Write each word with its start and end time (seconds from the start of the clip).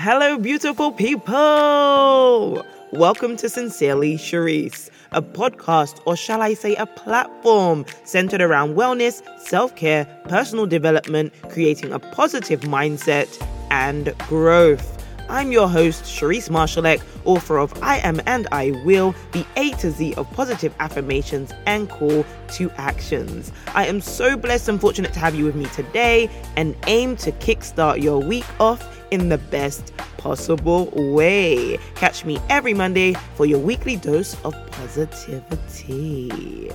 Hello, 0.00 0.38
beautiful 0.38 0.92
people! 0.92 2.64
Welcome 2.92 3.36
to 3.38 3.48
Sincerely 3.48 4.14
Sherrise, 4.14 4.90
a 5.10 5.20
podcast, 5.20 6.00
or 6.06 6.14
shall 6.14 6.40
I 6.40 6.54
say, 6.54 6.76
a 6.76 6.86
platform 6.86 7.84
centered 8.04 8.40
around 8.40 8.76
wellness, 8.76 9.22
self 9.40 9.74
care, 9.74 10.04
personal 10.28 10.66
development, 10.66 11.32
creating 11.48 11.92
a 11.92 11.98
positive 11.98 12.60
mindset, 12.60 13.44
and 13.72 14.16
growth. 14.28 15.04
I'm 15.28 15.50
your 15.50 15.68
host, 15.68 16.04
Sherrise 16.04 16.48
Marshalleck, 16.48 17.02
author 17.24 17.58
of 17.58 17.74
I 17.82 17.98
Am 17.98 18.20
and 18.24 18.46
I 18.52 18.70
Will, 18.84 19.16
the 19.32 19.44
A 19.56 19.72
to 19.78 19.90
Z 19.90 20.14
of 20.14 20.30
positive 20.30 20.72
affirmations 20.78 21.52
and 21.66 21.90
call 21.90 22.24
to 22.52 22.70
actions. 22.76 23.50
I 23.74 23.86
am 23.86 24.00
so 24.00 24.36
blessed 24.36 24.68
and 24.68 24.80
fortunate 24.80 25.12
to 25.14 25.18
have 25.18 25.34
you 25.34 25.44
with 25.44 25.56
me 25.56 25.66
today 25.66 26.30
and 26.56 26.76
aim 26.86 27.16
to 27.16 27.32
kickstart 27.32 28.00
your 28.00 28.20
week 28.20 28.46
off 28.60 28.97
in 29.10 29.28
the 29.28 29.38
best 29.38 29.92
possible 30.16 30.90
way. 30.94 31.78
Catch 31.94 32.24
me 32.24 32.38
every 32.48 32.74
Monday 32.74 33.14
for 33.34 33.46
your 33.46 33.58
weekly 33.58 33.96
dose 33.96 34.36
of 34.44 34.54
positivity. 34.70 36.70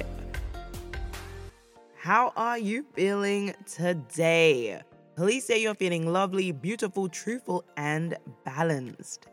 How 1.95 2.33
are 2.35 2.57
you 2.57 2.85
feeling 2.93 3.53
today? 3.65 4.81
Please 5.15 5.45
say 5.45 5.61
you're 5.61 5.75
feeling 5.75 6.11
lovely, 6.11 6.51
beautiful, 6.51 7.07
truthful, 7.07 7.63
and 7.77 8.17
balanced. 8.43 9.27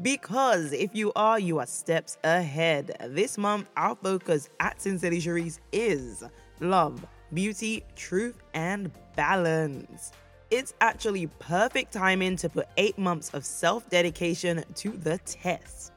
Because 0.00 0.72
if 0.72 0.94
you 0.94 1.12
are, 1.14 1.38
you 1.38 1.58
are 1.58 1.66
steps 1.66 2.16
ahead. 2.24 2.96
This 3.10 3.36
month, 3.36 3.68
our 3.76 3.94
focus 3.94 4.48
at 4.58 4.80
Sincerely 4.80 5.20
Sherrise 5.20 5.60
is 5.72 6.24
love, 6.60 7.04
beauty, 7.32 7.84
truth, 7.94 8.42
and 8.54 8.90
balance. 9.16 10.12
It's 10.56 10.72
actually 10.80 11.26
perfect 11.40 11.92
timing 11.92 12.36
to 12.36 12.48
put 12.48 12.68
eight 12.76 12.96
months 12.96 13.34
of 13.34 13.44
self 13.44 13.90
dedication 13.90 14.62
to 14.76 14.90
the 14.90 15.18
test. 15.26 15.90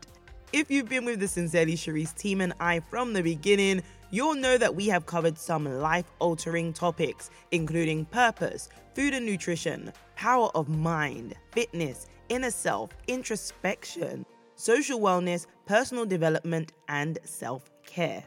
If 0.52 0.72
you've 0.72 0.90
been 0.90 1.06
with 1.06 1.20
the 1.20 1.28
Sincerely 1.28 1.76
Sherrise 1.76 2.18
team 2.18 2.42
and 2.42 2.54
I 2.60 2.80
from 2.80 3.14
the 3.14 3.22
beginning, 3.22 3.84
you'll 4.10 4.34
know 4.34 4.58
that 4.58 4.74
we 4.74 4.88
have 4.88 5.06
covered 5.06 5.38
some 5.38 5.66
life 5.66 6.12
altering 6.18 6.74
topics, 6.74 7.30
including 7.52 8.06
purpose, 8.06 8.70
food 8.96 9.14
and 9.14 9.28
nutrition, 9.28 9.94
power 10.16 10.50
of 10.56 10.70
mind, 10.70 11.36
fitness, 11.52 12.08
inner 12.30 12.50
self, 12.50 12.90
introspection, 13.06 14.26
social 14.56 15.00
wellness, 15.00 15.46
personal 15.68 16.04
development, 16.08 16.72
and 16.88 17.20
self 17.26 17.70
care. 17.86 18.24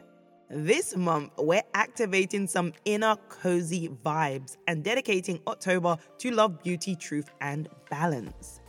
This 0.53 0.97
month, 0.97 1.31
we're 1.37 1.63
activating 1.73 2.45
some 2.45 2.73
inner 2.83 3.15
cozy 3.29 3.87
vibes 3.87 4.57
and 4.67 4.83
dedicating 4.83 5.39
October 5.47 5.95
to 6.17 6.31
love, 6.31 6.61
beauty, 6.61 6.93
truth, 6.93 7.29
and 7.39 7.69
balance. 7.89 8.59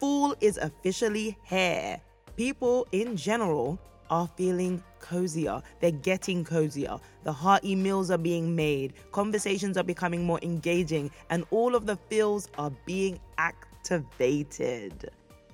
Fall 0.00 0.34
is 0.40 0.56
officially 0.56 1.36
here. 1.42 2.00
People 2.38 2.86
in 2.92 3.18
general 3.18 3.78
are 4.08 4.30
feeling 4.38 4.82
cozier. 4.98 5.60
They're 5.80 5.90
getting 5.90 6.42
cozier. 6.42 6.98
The 7.24 7.32
hearty 7.32 7.74
meals 7.74 8.10
are 8.10 8.16
being 8.16 8.56
made, 8.56 8.94
conversations 9.12 9.76
are 9.76 9.84
becoming 9.84 10.24
more 10.24 10.40
engaging, 10.40 11.10
and 11.28 11.44
all 11.50 11.74
of 11.74 11.84
the 11.84 11.96
feels 12.08 12.48
are 12.56 12.72
being 12.86 13.20
activated. 13.36 15.10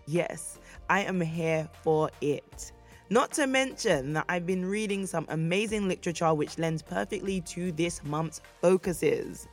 Yes, 0.06 0.60
I 0.88 1.00
am 1.00 1.20
here 1.20 1.68
for 1.82 2.08
it. 2.20 2.70
Not 3.12 3.30
to 3.32 3.46
mention 3.46 4.14
that 4.14 4.24
I've 4.30 4.46
been 4.46 4.64
reading 4.64 5.04
some 5.04 5.26
amazing 5.28 5.86
literature 5.86 6.32
which 6.32 6.56
lends 6.56 6.80
perfectly 6.80 7.42
to 7.42 7.70
this 7.70 8.02
month's 8.04 8.40
focuses. 8.62 9.48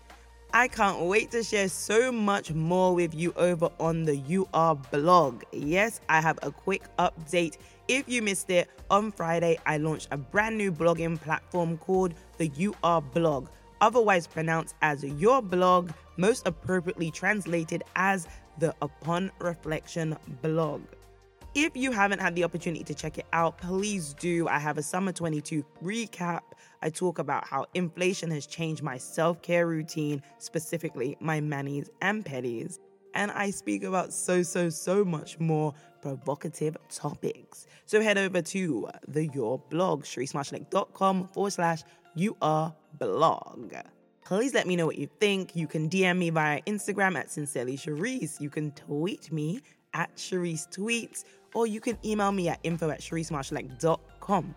I 0.54 0.70
can't 0.70 1.02
wait 1.02 1.30
to 1.32 1.44
share 1.44 1.68
so 1.68 2.10
much 2.10 2.54
more 2.54 2.96
with 2.96 3.14
you 3.14 3.34
over 3.36 3.70
on 3.78 4.06
the 4.06 4.18
UR 4.34 4.76
blog. 4.76 5.44
Yes, 5.52 6.00
I 6.08 6.22
have 6.22 6.40
a 6.42 6.52
quick 6.52 6.84
update. 7.00 7.58
If 7.90 8.08
you 8.08 8.22
missed 8.22 8.50
it, 8.50 8.70
on 8.90 9.12
Friday 9.12 9.60
I 9.66 9.76
launched 9.76 10.08
a 10.12 10.18
brand 10.18 10.58
new 10.58 10.72
blogging 10.72 11.20
platform 11.20 11.78
called 11.80 12.14
the 12.38 12.50
UR 12.58 13.02
blog, 13.02 13.50
otherwise 13.82 14.26
pronounced 14.26 14.76
as 14.82 15.04
your 15.04 15.42
blog, 15.42 15.92
most 16.16 16.48
appropriately 16.48 17.12
translated 17.12 17.84
as 17.98 18.26
the 18.58 18.74
Upon 18.82 19.32
Reflection 19.40 20.16
blog. 20.42 20.82
If 21.56 21.76
you 21.76 21.92
haven't 21.92 22.22
had 22.22 22.36
the 22.36 22.44
opportunity 22.44 22.84
to 22.84 22.94
check 22.94 23.18
it 23.18 23.26
out, 23.34 23.58
please 23.58 24.14
do. 24.14 24.48
I 24.48 24.60
have 24.60 24.78
a 24.78 24.84
summer 24.84 25.12
22 25.12 25.66
recap. 25.84 26.42
I 26.84 26.92
talk 26.92 27.18
about 27.18 27.48
how 27.48 27.66
inflation 27.74 28.30
has 28.32 28.46
changed 28.46 28.84
my 28.84 28.98
self 28.98 29.42
care 29.42 29.66
routine, 29.66 30.22
specifically 30.38 31.18
my 31.20 31.42
manis 31.42 31.90
and 32.02 32.24
pedis. 32.24 32.78
And 33.16 33.32
I 33.32 33.50
speak 33.50 33.84
about 33.84 34.14
so, 34.14 34.44
so, 34.44 34.70
so 34.70 35.04
much 35.04 35.40
more 35.40 35.74
provocative 36.04 36.78
topics. 36.92 37.66
So 37.88 38.00
head 38.00 38.20
over 38.20 38.44
to 38.44 38.88
the 39.08 39.28
Your 39.34 39.58
blog, 39.58 40.04
sherrisemarshalleck.com 40.04 41.30
forward 41.30 41.54
slash 41.54 41.82
UR 42.16 42.76
blog. 43.00 43.74
Please 44.24 44.54
let 44.54 44.68
me 44.68 44.76
know 44.76 44.86
what 44.86 45.00
you 45.00 45.10
think. 45.20 45.56
You 45.56 45.66
can 45.66 45.90
DM 45.90 46.20
me 46.20 46.30
via 46.30 46.62
Instagram 46.68 47.18
at 47.18 47.32
Sincerely 47.32 47.76
Sherrise. 47.76 48.40
You 48.40 48.52
can 48.52 48.72
tweet 48.74 49.32
me 49.32 49.62
at 49.94 50.16
Sherrise 50.16 50.68
Tweets 50.70 51.24
or 51.54 51.68
you 51.68 51.80
can 51.80 51.98
email 52.06 52.32
me 52.32 52.50
at 52.50 52.60
info 52.64 52.90
at 52.90 53.02
sherrisemarshalleck.com. 53.02 54.56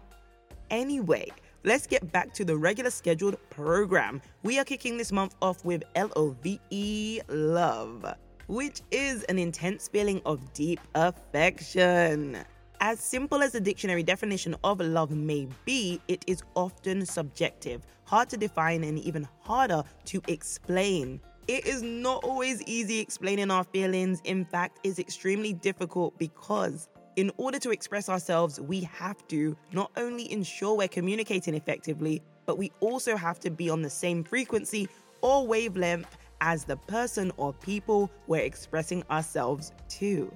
Anyway, 0.70 1.28
let's 1.64 1.86
get 1.86 2.10
back 2.12 2.32
to 2.34 2.44
the 2.44 2.56
regular 2.56 2.90
scheduled 2.90 3.36
program. 3.50 4.20
We 4.42 4.58
are 4.58 4.64
kicking 4.64 4.96
this 4.96 5.12
month 5.12 5.34
off 5.42 5.64
with 5.64 5.82
L 5.94 6.10
O 6.16 6.30
V 6.42 6.60
E 6.70 7.20
love, 7.28 8.04
which 8.46 8.80
is 8.90 9.22
an 9.24 9.38
intense 9.38 9.88
feeling 9.88 10.20
of 10.24 10.52
deep 10.52 10.80
affection. 10.94 12.38
As 12.80 12.98
simple 12.98 13.44
as 13.44 13.52
the 13.52 13.60
dictionary 13.60 14.02
definition 14.02 14.56
of 14.64 14.80
love 14.80 15.12
may 15.12 15.46
be, 15.64 16.00
it 16.08 16.24
is 16.26 16.42
often 16.56 17.06
subjective, 17.06 17.86
hard 18.04 18.28
to 18.30 18.36
define, 18.36 18.82
and 18.82 18.98
even 18.98 19.28
harder 19.40 19.84
to 20.06 20.20
explain. 20.26 21.20
It 21.48 21.66
is 21.66 21.82
not 21.82 22.22
always 22.22 22.62
easy 22.62 23.00
explaining 23.00 23.50
our 23.50 23.64
feelings. 23.64 24.20
In 24.24 24.44
fact, 24.44 24.78
it's 24.84 25.00
extremely 25.00 25.52
difficult 25.52 26.16
because 26.16 26.88
in 27.16 27.32
order 27.36 27.58
to 27.58 27.70
express 27.70 28.08
ourselves, 28.08 28.60
we 28.60 28.82
have 28.82 29.26
to 29.28 29.56
not 29.72 29.90
only 29.96 30.30
ensure 30.30 30.76
we're 30.76 30.86
communicating 30.86 31.54
effectively, 31.54 32.22
but 32.46 32.58
we 32.58 32.70
also 32.78 33.16
have 33.16 33.40
to 33.40 33.50
be 33.50 33.68
on 33.68 33.82
the 33.82 33.90
same 33.90 34.22
frequency 34.22 34.88
or 35.20 35.44
wavelength 35.44 36.16
as 36.40 36.64
the 36.64 36.76
person 36.76 37.32
or 37.36 37.52
people 37.52 38.08
we're 38.28 38.40
expressing 38.40 39.02
ourselves 39.10 39.72
to. 39.88 40.32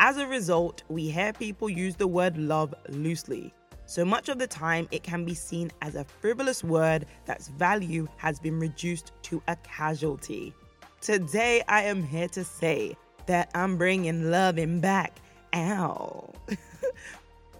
As 0.00 0.16
a 0.16 0.26
result, 0.26 0.82
we 0.88 1.08
hear 1.08 1.32
people 1.32 1.68
use 1.70 1.94
the 1.94 2.08
word 2.08 2.36
love 2.36 2.74
loosely. 2.88 3.54
So 3.86 4.04
much 4.04 4.28
of 4.28 4.38
the 4.38 4.46
time, 4.46 4.88
it 4.90 5.02
can 5.02 5.24
be 5.24 5.34
seen 5.34 5.70
as 5.82 5.94
a 5.94 6.04
frivolous 6.04 6.64
word 6.64 7.06
that's 7.24 7.48
value 7.48 8.08
has 8.16 8.38
been 8.38 8.58
reduced 8.58 9.12
to 9.22 9.42
a 9.48 9.56
casualty. 9.56 10.54
Today, 11.00 11.62
I 11.68 11.82
am 11.82 12.02
here 12.02 12.28
to 12.28 12.44
say 12.44 12.96
that 13.26 13.50
I'm 13.54 13.76
bringing 13.76 14.30
loving 14.30 14.80
back. 14.80 15.18
Ow. 15.54 16.32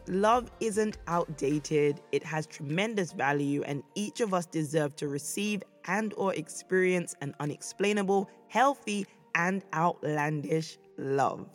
Love 0.09 0.51
isn't 0.61 0.99
outdated. 1.07 2.01
It 2.11 2.25
has 2.25 2.47
tremendous 2.47 3.13
value 3.13 3.63
and 3.63 3.83
each 3.95 4.21
of 4.21 4.35
us 4.35 4.47
deserve 4.47 4.97
to 4.97 5.09
receive 5.09 5.63
and 5.87 6.13
or 6.17 6.35
experience 6.35 7.15
an 7.21 7.35
unexplainable, 7.41 8.29
healthy 8.49 9.07
and 9.35 9.63
outlandish 9.75 10.79
love. 10.99 11.49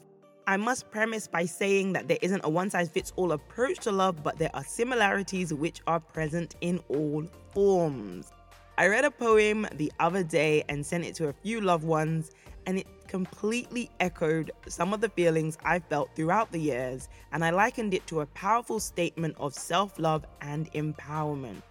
I 0.49 0.55
must 0.55 0.89
premise 0.91 1.27
by 1.27 1.43
saying 1.43 1.91
that 1.91 2.07
there 2.07 2.19
isn't 2.21 2.45
a 2.45 2.49
one 2.49 2.69
size 2.69 2.87
fits 2.87 3.11
all 3.17 3.33
approach 3.33 3.79
to 3.79 3.91
love, 3.91 4.23
but 4.23 4.39
there 4.39 4.49
are 4.53 4.63
similarities 4.63 5.53
which 5.53 5.81
are 5.87 5.99
present 5.99 6.55
in 6.61 6.79
all 6.87 7.25
forms. 7.51 8.31
I 8.77 8.87
read 8.87 9.03
a 9.03 9.11
poem 9.11 9.67
the 9.73 9.91
other 9.99 10.23
day 10.23 10.63
and 10.69 10.85
sent 10.85 11.03
it 11.03 11.15
to 11.15 11.27
a 11.27 11.33
few 11.33 11.59
loved 11.59 11.83
ones, 11.83 12.31
and 12.65 12.79
it 12.79 12.87
completely 13.09 13.91
echoed 13.99 14.51
some 14.69 14.93
of 14.93 15.01
the 15.01 15.09
feelings 15.09 15.57
I 15.65 15.79
felt 15.79 16.15
throughout 16.15 16.53
the 16.53 16.61
years, 16.61 17.09
and 17.33 17.43
I 17.43 17.49
likened 17.49 17.93
it 17.93 18.07
to 18.07 18.21
a 18.21 18.25
powerful 18.27 18.79
statement 18.79 19.35
of 19.41 19.53
self 19.53 19.99
love 19.99 20.25
and 20.39 20.71
empowerment. 20.71 21.61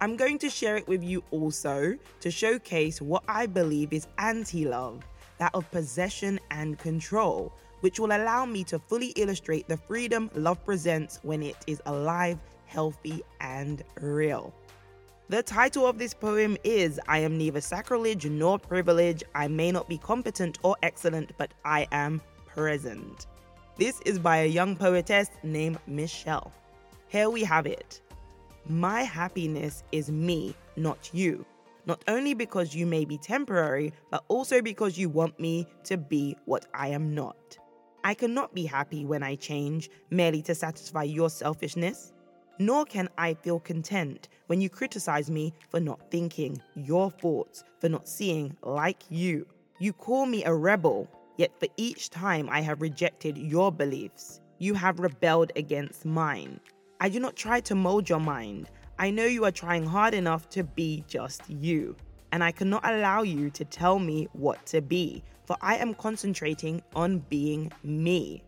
I'm 0.00 0.16
going 0.16 0.38
to 0.38 0.48
share 0.48 0.76
it 0.76 0.86
with 0.86 1.02
you 1.02 1.24
also 1.32 1.96
to 2.20 2.30
showcase 2.30 3.02
what 3.02 3.24
I 3.26 3.46
believe 3.46 3.92
is 3.92 4.06
anti 4.18 4.64
love, 4.64 5.02
that 5.38 5.52
of 5.54 5.68
possession 5.72 6.38
and 6.52 6.78
control 6.78 7.52
which 7.82 8.00
will 8.00 8.16
allow 8.16 8.46
me 8.46 8.64
to 8.64 8.78
fully 8.78 9.08
illustrate 9.16 9.68
the 9.68 9.76
freedom 9.76 10.30
love 10.34 10.64
presents 10.64 11.20
when 11.22 11.42
it 11.42 11.56
is 11.66 11.82
alive, 11.86 12.38
healthy, 12.66 13.22
and 13.40 13.84
real. 14.00 14.52
The 15.28 15.42
title 15.42 15.86
of 15.86 15.98
this 15.98 16.14
poem 16.14 16.56
is 16.64 17.00
I 17.08 17.18
am 17.18 17.38
neither 17.38 17.60
sacrilege 17.60 18.26
nor 18.26 18.58
privilege. 18.58 19.22
I 19.34 19.48
may 19.48 19.72
not 19.72 19.88
be 19.88 19.98
competent 19.98 20.58
or 20.62 20.76
excellent, 20.82 21.32
but 21.38 21.52
I 21.64 21.86
am 21.92 22.20
present. 22.46 23.26
This 23.78 24.00
is 24.02 24.18
by 24.18 24.38
a 24.38 24.46
young 24.46 24.76
poetess 24.76 25.30
named 25.42 25.78
Michelle. 25.86 26.52
Here 27.08 27.30
we 27.30 27.44
have 27.44 27.66
it. 27.66 28.00
My 28.68 29.02
happiness 29.02 29.82
is 29.90 30.10
me, 30.10 30.54
not 30.76 31.10
you. 31.12 31.44
Not 31.84 32.04
only 32.06 32.34
because 32.34 32.74
you 32.74 32.86
may 32.86 33.04
be 33.04 33.18
temporary, 33.18 33.92
but 34.10 34.24
also 34.28 34.62
because 34.62 34.96
you 34.96 35.08
want 35.08 35.40
me 35.40 35.66
to 35.84 35.96
be 35.96 36.36
what 36.44 36.66
I 36.74 36.88
am 36.88 37.14
not. 37.14 37.58
I 38.04 38.14
cannot 38.14 38.54
be 38.54 38.64
happy 38.64 39.04
when 39.04 39.22
I 39.22 39.36
change 39.36 39.90
merely 40.10 40.42
to 40.42 40.54
satisfy 40.54 41.04
your 41.04 41.30
selfishness. 41.30 42.12
Nor 42.58 42.84
can 42.84 43.08
I 43.16 43.34
feel 43.34 43.60
content 43.60 44.28
when 44.46 44.60
you 44.60 44.68
criticize 44.68 45.30
me 45.30 45.52
for 45.70 45.80
not 45.80 46.10
thinking 46.10 46.60
your 46.74 47.10
thoughts, 47.10 47.64
for 47.80 47.88
not 47.88 48.08
seeing 48.08 48.56
like 48.62 49.02
you. 49.08 49.46
You 49.78 49.92
call 49.92 50.26
me 50.26 50.44
a 50.44 50.54
rebel, 50.54 51.08
yet 51.36 51.58
for 51.58 51.68
each 51.76 52.10
time 52.10 52.48
I 52.50 52.60
have 52.60 52.82
rejected 52.82 53.38
your 53.38 53.72
beliefs, 53.72 54.40
you 54.58 54.74
have 54.74 55.00
rebelled 55.00 55.50
against 55.56 56.04
mine. 56.04 56.60
I 57.00 57.08
do 57.08 57.18
not 57.18 57.34
try 57.36 57.60
to 57.62 57.74
mold 57.74 58.08
your 58.08 58.20
mind. 58.20 58.70
I 58.98 59.10
know 59.10 59.24
you 59.24 59.44
are 59.44 59.50
trying 59.50 59.84
hard 59.84 60.14
enough 60.14 60.48
to 60.50 60.62
be 60.62 61.02
just 61.08 61.48
you, 61.48 61.96
and 62.30 62.44
I 62.44 62.52
cannot 62.52 62.88
allow 62.88 63.22
you 63.22 63.50
to 63.50 63.64
tell 63.64 63.98
me 63.98 64.28
what 64.32 64.64
to 64.66 64.80
be, 64.80 65.24
for 65.44 65.56
I 65.60 65.76
am 65.76 65.94
concentrating 65.94 66.82
on 66.94 67.18
being 67.28 67.72
me. 67.82 68.42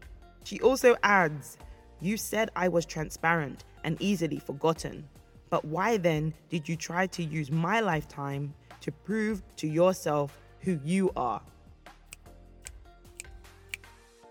She 0.44 0.60
also 0.60 0.96
adds, 1.02 1.58
You 2.00 2.16
said 2.16 2.50
I 2.54 2.68
was 2.68 2.86
transparent 2.86 3.64
and 3.82 4.00
easily 4.00 4.38
forgotten. 4.38 5.08
But 5.50 5.64
why 5.64 5.96
then 5.96 6.34
did 6.50 6.68
you 6.68 6.76
try 6.76 7.06
to 7.08 7.22
use 7.22 7.50
my 7.50 7.80
lifetime 7.80 8.54
to 8.80 8.90
prove 8.90 9.42
to 9.56 9.68
yourself 9.68 10.38
who 10.60 10.80
you 10.84 11.10
are? 11.16 11.42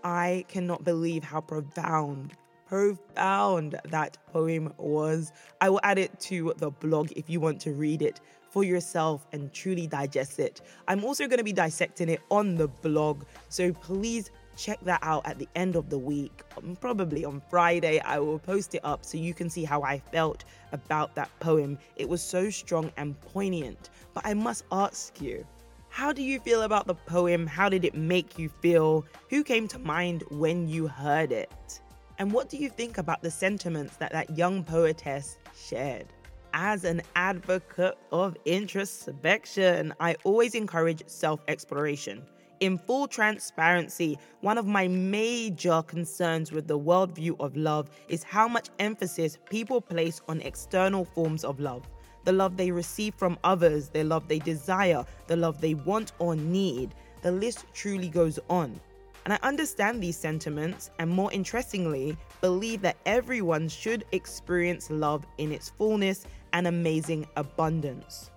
I 0.02 0.44
cannot 0.48 0.84
believe 0.84 1.24
how 1.24 1.40
profound, 1.40 2.32
profound 2.66 3.80
that 3.86 4.18
poem 4.32 4.72
was. 4.76 5.32
I 5.62 5.70
will 5.70 5.80
add 5.82 5.98
it 5.98 6.20
to 6.20 6.52
the 6.58 6.70
blog 6.70 7.10
if 7.16 7.30
you 7.30 7.40
want 7.40 7.58
to 7.62 7.72
read 7.72 8.02
it 8.02 8.20
for 8.54 8.62
yourself 8.62 9.26
and 9.32 9.52
truly 9.52 9.88
digest 9.88 10.38
it. 10.38 10.60
I'm 10.86 11.04
also 11.04 11.26
going 11.26 11.38
to 11.38 11.44
be 11.44 11.52
dissecting 11.52 12.08
it 12.08 12.20
on 12.30 12.54
the 12.54 12.68
blog, 12.68 13.24
so 13.48 13.72
please 13.72 14.30
check 14.56 14.78
that 14.82 15.00
out 15.02 15.26
at 15.26 15.40
the 15.40 15.48
end 15.56 15.74
of 15.74 15.90
the 15.90 15.98
week. 15.98 16.44
Um, 16.56 16.76
probably 16.76 17.24
on 17.24 17.42
Friday, 17.50 17.98
I 17.98 18.20
will 18.20 18.38
post 18.38 18.76
it 18.76 18.80
up 18.84 19.04
so 19.04 19.18
you 19.18 19.34
can 19.34 19.50
see 19.50 19.64
how 19.64 19.82
I 19.82 19.98
felt 19.98 20.44
about 20.70 21.16
that 21.16 21.30
poem. 21.40 21.76
It 21.96 22.08
was 22.08 22.22
so 22.22 22.48
strong 22.48 22.92
and 22.96 23.20
poignant. 23.20 23.90
But 24.14 24.24
I 24.24 24.34
must 24.34 24.62
ask 24.70 25.20
you, 25.20 25.44
how 25.88 26.12
do 26.12 26.22
you 26.22 26.38
feel 26.38 26.62
about 26.62 26.86
the 26.86 26.94
poem? 26.94 27.48
How 27.48 27.68
did 27.68 27.84
it 27.84 27.96
make 27.96 28.38
you 28.38 28.48
feel? 28.48 29.04
Who 29.30 29.42
came 29.42 29.66
to 29.66 29.80
mind 29.80 30.22
when 30.30 30.68
you 30.68 30.86
heard 30.86 31.32
it? 31.32 31.80
And 32.20 32.30
what 32.30 32.48
do 32.48 32.56
you 32.56 32.68
think 32.68 32.98
about 32.98 33.20
the 33.20 33.32
sentiments 33.32 33.96
that 33.96 34.12
that 34.12 34.38
young 34.38 34.62
poetess 34.62 35.38
shared? 35.56 36.06
As 36.56 36.84
an 36.84 37.02
advocate 37.16 37.98
of 38.12 38.36
introspection, 38.44 39.92
I 39.98 40.14
always 40.22 40.54
encourage 40.54 41.02
self 41.08 41.40
exploration. 41.48 42.22
In 42.60 42.78
full 42.78 43.08
transparency, 43.08 44.16
one 44.40 44.56
of 44.56 44.64
my 44.64 44.86
major 44.86 45.82
concerns 45.82 46.52
with 46.52 46.68
the 46.68 46.78
worldview 46.78 47.34
of 47.40 47.56
love 47.56 47.90
is 48.08 48.22
how 48.22 48.46
much 48.46 48.68
emphasis 48.78 49.36
people 49.50 49.80
place 49.80 50.20
on 50.28 50.40
external 50.42 51.04
forms 51.04 51.42
of 51.42 51.58
love 51.58 51.82
the 52.22 52.32
love 52.32 52.56
they 52.56 52.70
receive 52.70 53.16
from 53.16 53.36
others, 53.42 53.88
the 53.88 54.04
love 54.04 54.28
they 54.28 54.38
desire, 54.38 55.04
the 55.26 55.36
love 55.36 55.60
they 55.60 55.74
want 55.74 56.12
or 56.20 56.36
need. 56.36 56.94
The 57.22 57.32
list 57.32 57.66
truly 57.74 58.08
goes 58.08 58.38
on. 58.48 58.80
And 59.24 59.32
I 59.32 59.38
understand 59.42 60.02
these 60.02 60.18
sentiments, 60.18 60.90
and 60.98 61.10
more 61.10 61.32
interestingly, 61.32 62.16
believe 62.42 62.82
that 62.82 62.98
everyone 63.06 63.68
should 63.68 64.04
experience 64.12 64.90
love 64.90 65.26
in 65.38 65.50
its 65.50 65.70
fullness 65.70 66.26
and 66.54 66.66
amazing 66.66 67.26
abundance. 67.36 68.30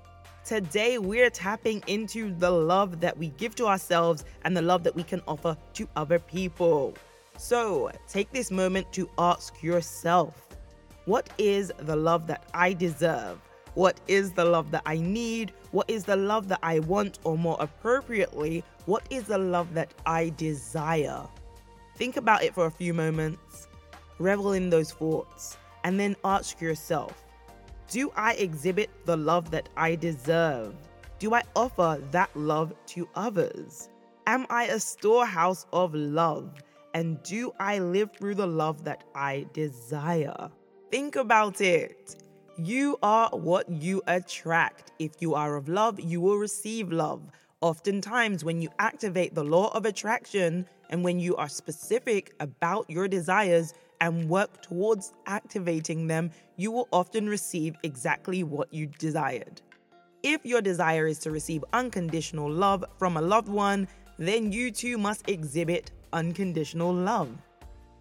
Today, 0.44 0.98
we're 0.98 1.30
tapping 1.30 1.84
into 1.88 2.34
the 2.36 2.50
love 2.50 3.00
that 3.00 3.18
we 3.18 3.30
give 3.30 3.56
to 3.56 3.68
ourselves 3.68 4.26
and 4.44 4.56
the 4.56 4.62
love 4.62 4.84
that 4.84 4.96
we 4.96 5.04
can 5.04 5.22
offer 5.28 5.56
to 5.74 5.88
other 5.96 6.20
people. 6.20 6.94
So, 7.38 7.92
take 8.08 8.32
this 8.32 8.50
moment 8.50 8.92
to 8.94 9.10
ask 9.18 9.62
yourself 9.62 10.48
what 11.06 11.30
is 11.38 11.72
the 11.80 11.96
love 11.96 12.28
that 12.28 12.46
I 12.54 12.74
deserve? 12.74 13.40
What 13.76 14.00
is 14.08 14.32
the 14.32 14.44
love 14.44 14.72
that 14.72 14.82
I 14.86 14.98
need? 14.98 15.54
What 15.72 15.90
is 15.90 16.04
the 16.04 16.16
love 16.16 16.48
that 16.48 16.60
I 16.64 16.80
want? 16.80 17.20
Or 17.24 17.38
more 17.38 17.58
appropriately, 17.60 18.64
what 18.86 19.04
is 19.10 19.24
the 19.24 19.38
love 19.38 19.74
that 19.76 19.94
I 20.06 20.30
desire? 20.38 21.22
Think 21.96 22.18
about 22.18 22.44
it 22.44 22.54
for 22.56 22.66
a 22.66 22.72
few 22.72 22.94
moments, 22.94 23.68
revel 24.18 24.54
in 24.54 24.70
those 24.70 24.92
thoughts, 24.92 25.58
and 25.84 26.00
then 26.00 26.16
ask 26.24 26.60
yourself 26.60 27.27
Do 27.90 28.12
I 28.18 28.34
exhibit 28.34 28.90
the 29.06 29.16
love 29.16 29.50
that 29.52 29.70
I 29.78 29.96
deserve? 29.96 30.76
Do 31.20 31.34
I 31.34 31.44
offer 31.56 32.04
that 32.12 32.36
love 32.36 32.74
to 32.88 33.08
others? 33.16 33.88
Am 34.26 34.46
I 34.50 34.66
a 34.66 34.80
storehouse 34.80 35.66
of 35.72 35.96
love? 35.96 36.54
And 36.94 37.24
do 37.24 37.54
I 37.62 37.80
live 37.80 38.10
through 38.12 38.36
the 38.36 38.48
love 38.48 38.84
that 38.84 39.06
I 39.16 39.46
desire? 39.54 40.50
Think 40.92 41.16
about 41.16 41.62
it. 41.62 42.18
You 42.58 42.98
are 43.02 43.30
what 43.30 43.70
you 43.70 44.02
attract. 44.08 44.92
If 45.00 45.14
you 45.22 45.34
are 45.34 45.56
of 45.56 45.70
love, 45.70 45.98
you 45.98 46.20
will 46.20 46.38
receive 46.38 46.92
love. 46.92 47.22
Oftentimes, 47.62 48.44
when 48.44 48.62
you 48.62 48.70
activate 48.80 49.34
the 49.34 49.46
law 49.46 49.70
of 49.70 49.86
attraction 49.86 50.68
and 50.90 51.06
when 51.06 51.20
you 51.22 51.38
are 51.38 51.48
specific 51.48 52.34
about 52.42 52.90
your 52.90 53.08
desires 53.08 53.74
and 54.02 54.30
work 54.30 54.62
towards 54.62 55.14
activating 55.26 56.08
them, 56.08 56.32
you 56.56 56.72
will 56.72 56.88
often 56.92 57.28
receive 57.28 57.76
exactly 57.84 58.44
what 58.44 58.74
you 58.74 58.88
desired. 58.88 59.62
If 60.24 60.46
your 60.46 60.62
desire 60.62 61.08
is 61.08 61.20
to 61.20 61.32
receive 61.32 61.64
unconditional 61.74 62.50
love 62.50 62.84
from 62.98 63.18
a 63.18 63.22
loved 63.22 63.50
one, 63.50 63.88
then 64.18 64.52
you 64.52 64.72
too 64.72 64.98
must 64.98 65.30
exhibit 65.30 65.92
unconditional 66.12 66.94
love. 66.94 67.30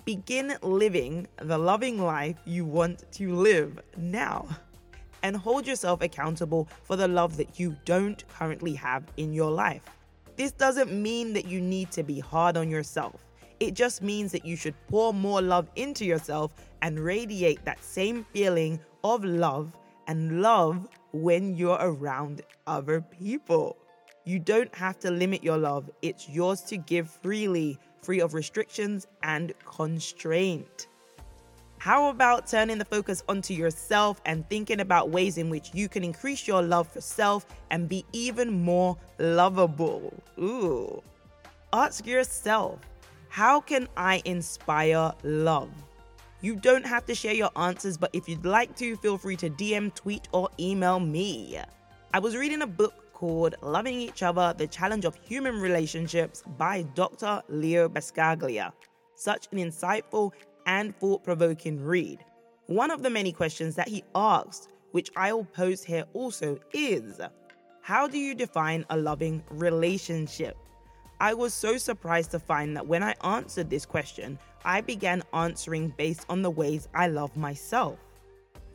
Begin 0.04 0.56
living 0.62 1.26
the 1.42 1.58
loving 1.58 1.98
life 2.00 2.36
you 2.44 2.64
want 2.64 3.10
to 3.12 3.34
live 3.34 3.80
now. 3.96 4.46
And 5.22 5.36
hold 5.36 5.66
yourself 5.66 6.02
accountable 6.02 6.68
for 6.84 6.96
the 6.96 7.08
love 7.08 7.36
that 7.36 7.58
you 7.58 7.76
don't 7.84 8.26
currently 8.28 8.74
have 8.74 9.04
in 9.16 9.32
your 9.32 9.50
life. 9.50 9.82
This 10.36 10.52
doesn't 10.52 10.92
mean 10.92 11.32
that 11.32 11.46
you 11.46 11.60
need 11.60 11.90
to 11.92 12.02
be 12.02 12.20
hard 12.20 12.56
on 12.56 12.70
yourself. 12.70 13.25
It 13.58 13.74
just 13.74 14.02
means 14.02 14.32
that 14.32 14.44
you 14.44 14.56
should 14.56 14.74
pour 14.88 15.14
more 15.14 15.40
love 15.40 15.68
into 15.76 16.04
yourself 16.04 16.52
and 16.82 16.98
radiate 16.98 17.64
that 17.64 17.82
same 17.82 18.24
feeling 18.32 18.78
of 19.02 19.24
love 19.24 19.72
and 20.06 20.42
love 20.42 20.88
when 21.12 21.56
you're 21.56 21.78
around 21.80 22.42
other 22.66 23.00
people. 23.00 23.76
You 24.24 24.38
don't 24.38 24.74
have 24.74 24.98
to 25.00 25.10
limit 25.10 25.42
your 25.42 25.56
love, 25.56 25.88
it's 26.02 26.28
yours 26.28 26.60
to 26.62 26.76
give 26.76 27.08
freely 27.08 27.78
free 28.02 28.20
of 28.20 28.34
restrictions 28.34 29.06
and 29.22 29.52
constraint. 29.64 30.88
How 31.78 32.10
about 32.10 32.46
turning 32.46 32.78
the 32.78 32.84
focus 32.84 33.22
onto 33.28 33.54
yourself 33.54 34.20
and 34.24 34.48
thinking 34.48 34.80
about 34.80 35.10
ways 35.10 35.38
in 35.38 35.50
which 35.50 35.70
you 35.74 35.88
can 35.88 36.02
increase 36.02 36.48
your 36.48 36.62
love 36.62 36.88
for 36.88 37.00
self 37.00 37.46
and 37.70 37.88
be 37.88 38.04
even 38.12 38.62
more 38.62 38.96
lovable? 39.18 40.12
Ooh. 40.38 41.02
Ask 41.72 42.06
yourself, 42.06 42.80
how 43.36 43.60
can 43.60 43.86
I 43.98 44.22
inspire 44.24 45.12
love? 45.22 45.68
You 46.40 46.56
don't 46.56 46.86
have 46.86 47.04
to 47.04 47.14
share 47.14 47.34
your 47.34 47.50
answers, 47.54 47.98
but 47.98 48.08
if 48.14 48.30
you'd 48.30 48.46
like 48.46 48.74
to, 48.76 48.96
feel 48.96 49.18
free 49.18 49.36
to 49.36 49.50
DM, 49.50 49.94
tweet, 49.94 50.26
or 50.32 50.48
email 50.58 50.98
me. 50.98 51.60
I 52.14 52.18
was 52.18 52.34
reading 52.34 52.62
a 52.62 52.66
book 52.66 52.94
called 53.12 53.54
Loving 53.60 54.00
Each 54.00 54.22
Other 54.22 54.54
The 54.56 54.66
Challenge 54.66 55.04
of 55.04 55.16
Human 55.16 55.60
Relationships 55.60 56.44
by 56.56 56.86
Dr. 56.94 57.42
Leo 57.50 57.90
Buscaglia. 57.90 58.72
Such 59.16 59.48
an 59.52 59.58
insightful 59.58 60.32
and 60.64 60.96
thought 60.96 61.22
provoking 61.22 61.78
read. 61.84 62.24
One 62.68 62.90
of 62.90 63.02
the 63.02 63.10
many 63.10 63.32
questions 63.32 63.74
that 63.74 63.88
he 63.88 64.02
asked, 64.14 64.70
which 64.92 65.10
I 65.14 65.34
will 65.34 65.44
post 65.44 65.84
here 65.84 66.06
also, 66.14 66.58
is 66.72 67.20
How 67.82 68.08
do 68.08 68.16
you 68.16 68.34
define 68.34 68.86
a 68.88 68.96
loving 68.96 69.44
relationship? 69.50 70.56
I 71.20 71.34
was 71.34 71.54
so 71.54 71.78
surprised 71.78 72.30
to 72.32 72.38
find 72.38 72.76
that 72.76 72.86
when 72.86 73.02
I 73.02 73.14
answered 73.24 73.70
this 73.70 73.86
question, 73.86 74.38
I 74.64 74.80
began 74.80 75.22
answering 75.32 75.94
based 75.96 76.26
on 76.28 76.42
the 76.42 76.50
ways 76.50 76.88
I 76.94 77.08
love 77.08 77.36
myself 77.36 77.98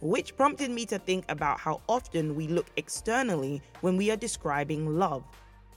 which 0.01 0.35
prompted 0.35 0.71
me 0.71 0.85
to 0.87 0.99
think 0.99 1.23
about 1.29 1.59
how 1.59 1.79
often 1.87 2.35
we 2.35 2.47
look 2.47 2.67
externally 2.75 3.61
when 3.81 3.97
we 3.97 4.11
are 4.11 4.17
describing 4.17 4.97
love. 4.97 5.23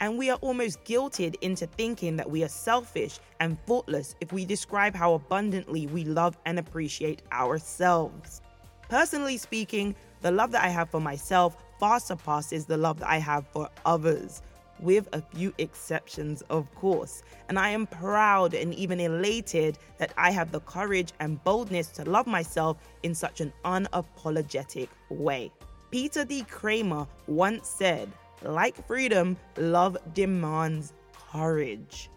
And 0.00 0.18
we 0.18 0.28
are 0.30 0.38
almost 0.38 0.82
guilted 0.84 1.36
into 1.40 1.66
thinking 1.66 2.16
that 2.16 2.30
we 2.30 2.42
are 2.42 2.48
selfish 2.48 3.20
and 3.40 3.58
thoughtless 3.66 4.16
if 4.20 4.32
we 4.32 4.44
describe 4.44 4.94
how 4.94 5.14
abundantly 5.14 5.86
we 5.86 6.04
love 6.04 6.36
and 6.46 6.58
appreciate 6.58 7.22
ourselves. 7.32 8.42
Personally 8.88 9.36
speaking, 9.36 9.94
the 10.20 10.30
love 10.30 10.50
that 10.52 10.64
I 10.64 10.68
have 10.68 10.90
for 10.90 11.00
myself 11.00 11.56
far 11.78 12.00
surpasses 12.00 12.66
the 12.66 12.76
love 12.76 13.00
that 13.00 13.08
I 13.08 13.18
have 13.18 13.46
for 13.48 13.68
others 13.84 14.42
with 14.80 15.08
a 15.12 15.20
few 15.20 15.52
exceptions, 15.58 16.42
of 16.50 16.72
course. 16.74 17.22
And 17.48 17.58
I 17.58 17.70
am 17.70 17.86
proud 17.86 18.54
and 18.54 18.74
even 18.74 19.00
elated 19.00 19.78
that 19.98 20.12
I 20.16 20.30
have 20.30 20.52
the 20.52 20.60
courage 20.60 21.12
and 21.20 21.42
boldness 21.44 21.88
to 21.88 22.04
love 22.04 22.26
myself 22.26 22.78
in 23.02 23.14
such 23.14 23.40
an 23.40 23.52
unapologetic 23.64 24.88
way. 25.08 25.52
Peter 25.90 26.24
D. 26.24 26.42
Kramer 26.50 27.06
once 27.26 27.68
said, 27.68 28.10
like 28.42 28.86
freedom, 28.86 29.36
love 29.56 29.96
demands 30.12 30.92
courage. 31.30 32.10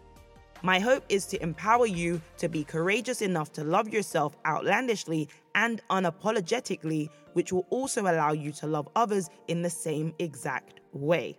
My 0.62 0.80
hope 0.80 1.04
is 1.08 1.26
to 1.26 1.40
empower 1.40 1.86
you 1.86 2.20
to 2.38 2.48
be 2.48 2.64
courageous 2.64 3.22
enough 3.22 3.52
to 3.52 3.62
love 3.62 3.88
yourself 3.88 4.36
outlandishly 4.44 5.28
and 5.54 5.80
unapologetically, 5.88 7.08
which 7.34 7.52
will 7.52 7.66
also 7.70 8.02
allow 8.02 8.32
you 8.32 8.50
to 8.52 8.66
love 8.66 8.88
others 8.96 9.30
in 9.46 9.62
the 9.62 9.70
same 9.70 10.12
exact 10.18 10.80
way. 10.92 11.38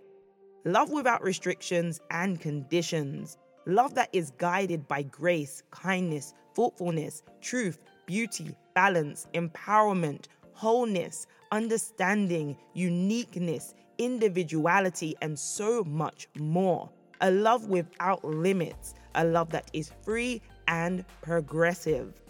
Love 0.65 0.91
without 0.91 1.23
restrictions 1.23 2.01
and 2.11 2.41
conditions. 2.41 3.37
Love 3.65 3.95
that 3.95 4.09
is 4.11 4.31
guided 4.37 4.87
by 4.87 5.01
grace, 5.03 5.63
kindness, 5.71 6.33
thoughtfulness, 6.53 7.23
truth, 7.41 7.79
beauty, 8.05 8.53
balance, 8.75 9.27
empowerment, 9.33 10.25
wholeness, 10.53 11.27
understanding, 11.51 12.57
uniqueness, 12.73 13.73
individuality, 13.97 15.15
and 15.21 15.39
so 15.39 15.83
much 15.85 16.27
more. 16.37 16.89
A 17.21 17.31
love 17.31 17.67
without 17.67 18.23
limits, 18.25 18.93
a 19.15 19.23
love 19.23 19.49
that 19.51 19.69
is 19.73 19.91
free 20.03 20.41
and 20.67 21.05
progressive. 21.21 22.21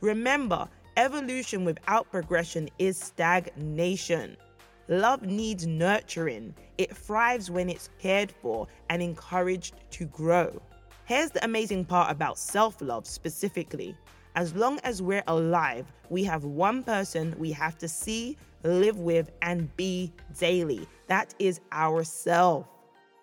Remember, 0.00 0.68
evolution 0.96 1.64
without 1.64 2.10
progression 2.10 2.68
is 2.78 2.98
stagnation. 2.98 4.36
Love 4.88 5.22
needs 5.22 5.66
nurturing. 5.66 6.54
It 6.78 6.96
thrives 6.96 7.50
when 7.50 7.68
it's 7.68 7.90
cared 7.98 8.32
for 8.32 8.66
and 8.88 9.02
encouraged 9.02 9.74
to 9.90 10.06
grow. 10.06 10.60
Here's 11.04 11.30
the 11.30 11.44
amazing 11.44 11.84
part 11.84 12.10
about 12.10 12.38
self 12.38 12.80
love 12.80 13.06
specifically. 13.06 13.96
As 14.34 14.54
long 14.54 14.78
as 14.84 15.02
we're 15.02 15.24
alive, 15.26 15.92
we 16.08 16.24
have 16.24 16.44
one 16.44 16.82
person 16.82 17.34
we 17.38 17.50
have 17.52 17.76
to 17.78 17.88
see, 17.88 18.36
live 18.62 18.98
with, 18.98 19.30
and 19.42 19.74
be 19.76 20.12
daily. 20.38 20.86
That 21.06 21.34
is 21.38 21.60
ourself. 21.72 22.66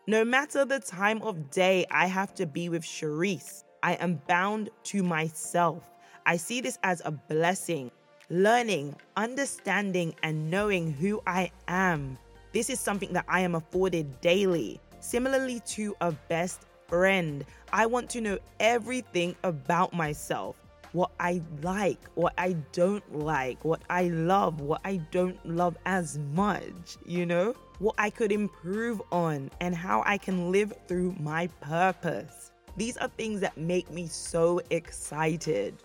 No 0.08 0.24
matter 0.24 0.66
the 0.66 0.80
time 0.80 1.22
of 1.24 1.50
day 1.50 1.86
I 1.90 2.06
have 2.06 2.36
to 2.36 2.46
be 2.46 2.70
with 2.70 2.84
Sherrise, 2.84 3.64
I 3.82 3.94
am 3.94 4.22
bound 4.28 4.70
to 4.84 5.02
myself. 5.02 5.90
I 6.28 6.38
see 6.38 6.62
this 6.62 6.78
as 6.84 7.02
a 7.06 7.12
blessing. 7.12 7.90
Learning, 8.32 8.96
understanding, 9.16 10.16
and 10.24 10.50
knowing 10.50 10.92
who 10.92 11.22
I 11.28 11.52
am. 11.68 12.18
This 12.54 12.72
is 12.72 12.80
something 12.80 13.14
that 13.14 13.26
I 13.28 13.42
am 13.42 13.54
afforded 13.54 14.20
daily. 14.20 14.80
Similarly 15.00 15.60
to 15.68 15.96
a 16.02 16.12
best 16.12 16.66
friend, 16.88 17.46
I 17.72 17.86
want 17.86 18.10
to 18.12 18.22
know 18.22 18.40
everything 18.60 19.36
about 19.44 19.94
myself 19.94 20.56
what 20.96 21.12
I 21.20 21.42
like, 21.62 22.00
what 22.16 22.34
I 22.38 22.54
don't 22.72 23.04
like, 23.14 23.64
what 23.66 23.82
I 23.90 24.04
love, 24.08 24.62
what 24.62 24.80
I 24.86 24.96
don't 25.12 25.38
love 25.46 25.78
as 25.86 26.18
much, 26.34 26.96
you 27.06 27.26
know? 27.26 27.54
What 27.80 27.96
I 27.98 28.10
could 28.10 28.32
improve 28.32 29.02
on, 29.12 29.52
and 29.60 29.76
how 29.76 30.04
I 30.06 30.18
can 30.18 30.54
live 30.54 30.74
through 30.88 31.14
my 31.20 31.48
purpose. 31.60 32.52
These 32.78 32.96
are 32.98 33.10
things 33.10 33.42
that 33.42 33.58
make 33.58 33.92
me 33.92 34.08
so 34.08 34.62
excited. 34.70 35.76